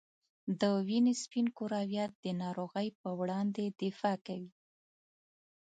د 0.59 0.61
وینې 0.87 1.13
سپین 1.23 1.47
کرویات 1.57 2.11
د 2.23 2.25
ناروغۍ 2.41 2.87
په 3.01 3.09
وړاندې 3.19 3.63
دفاع 3.81 4.17
کوي. 4.25 4.51